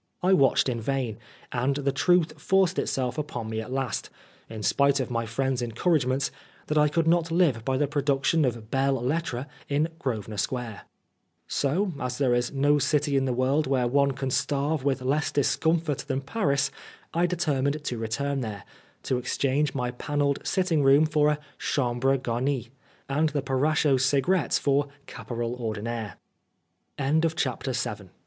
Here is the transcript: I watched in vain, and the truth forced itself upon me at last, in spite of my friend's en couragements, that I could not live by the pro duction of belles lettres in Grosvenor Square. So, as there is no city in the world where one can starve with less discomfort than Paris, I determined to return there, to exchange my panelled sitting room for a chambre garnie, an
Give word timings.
I 0.23 0.33
watched 0.33 0.67
in 0.67 0.81
vain, 0.81 1.19
and 1.51 1.75
the 1.75 1.91
truth 1.91 2.41
forced 2.41 2.79
itself 2.79 3.19
upon 3.19 3.51
me 3.51 3.61
at 3.61 3.71
last, 3.71 4.09
in 4.49 4.63
spite 4.63 4.99
of 4.99 5.11
my 5.11 5.27
friend's 5.27 5.61
en 5.61 5.73
couragements, 5.73 6.31
that 6.65 6.77
I 6.79 6.87
could 6.89 7.07
not 7.07 7.29
live 7.31 7.63
by 7.63 7.77
the 7.77 7.87
pro 7.87 8.01
duction 8.01 8.43
of 8.43 8.71
belles 8.71 9.03
lettres 9.03 9.45
in 9.69 9.89
Grosvenor 9.99 10.37
Square. 10.37 10.81
So, 11.47 11.93
as 11.99 12.17
there 12.17 12.33
is 12.33 12.51
no 12.51 12.79
city 12.79 13.15
in 13.15 13.25
the 13.25 13.31
world 13.31 13.67
where 13.67 13.85
one 13.87 14.13
can 14.13 14.31
starve 14.31 14.83
with 14.83 15.03
less 15.03 15.31
discomfort 15.31 15.99
than 16.07 16.21
Paris, 16.21 16.71
I 17.13 17.27
determined 17.27 17.83
to 17.83 17.97
return 17.99 18.41
there, 18.41 18.63
to 19.03 19.19
exchange 19.19 19.75
my 19.75 19.91
panelled 19.91 20.39
sitting 20.43 20.81
room 20.81 21.05
for 21.05 21.29
a 21.29 21.39
chambre 21.59 22.17
garnie, 22.17 22.69
an 23.07 23.29